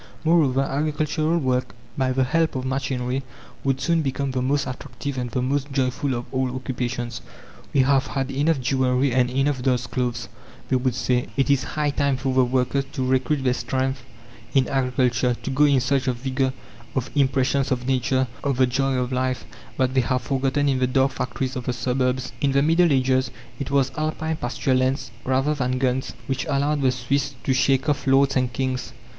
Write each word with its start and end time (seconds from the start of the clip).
Moreover, 0.23 0.61
agricultural 0.61 1.37
work, 1.37 1.75
by 1.95 2.11
the 2.11 2.23
help 2.23 2.55
of 2.55 2.65
machinery, 2.65 3.21
would 3.63 3.79
soon 3.79 4.01
become 4.01 4.31
the 4.31 4.41
most 4.41 4.65
attractive 4.65 5.15
and 5.15 5.29
the 5.29 5.43
most 5.43 5.71
joyful 5.71 6.15
of 6.15 6.25
all 6.31 6.55
occupations. 6.55 7.21
"We 7.71 7.81
have 7.81 8.07
had 8.07 8.31
enough 8.31 8.59
jewelery 8.59 9.13
and 9.13 9.29
enough 9.29 9.61
dolls' 9.61 9.85
clothes," 9.85 10.27
they 10.69 10.75
would 10.77 10.95
say; 10.95 11.27
"it 11.37 11.51
is 11.51 11.63
high 11.75 11.91
time 11.91 12.17
for 12.17 12.33
the 12.33 12.43
workers 12.43 12.85
to 12.93 13.05
recruit 13.05 13.43
their 13.43 13.53
strength 13.53 14.01
in 14.55 14.67
agriculture, 14.69 15.35
to 15.43 15.49
go 15.51 15.65
in 15.65 15.79
search 15.79 16.07
of 16.07 16.15
vigour, 16.15 16.51
of 16.95 17.11
impressions 17.13 17.71
of 17.71 17.85
nature, 17.85 18.25
of 18.43 18.57
the 18.57 18.65
joy 18.65 18.95
of 18.95 19.11
life, 19.11 19.45
that 19.77 19.93
they 19.93 20.01
have 20.01 20.23
forgotten 20.23 20.67
in 20.67 20.79
the 20.79 20.87
dark 20.87 21.11
factories 21.11 21.55
of 21.55 21.65
the 21.65 21.73
suburbs." 21.73 22.31
In 22.41 22.53
the 22.53 22.63
Middle 22.63 22.91
Ages 22.91 23.29
it 23.59 23.69
was 23.69 23.91
Alpine 23.95 24.37
pasture 24.37 24.73
lands, 24.73 25.11
rather 25.25 25.53
than 25.53 25.77
guns, 25.77 26.13
which 26.25 26.45
allowed 26.47 26.81
the 26.81 26.91
Swiss 26.91 27.35
to 27.43 27.53
shake 27.53 27.87
off 27.87 28.07
lords 28.07 28.35
and 28.35 28.51
kings. 28.51 28.93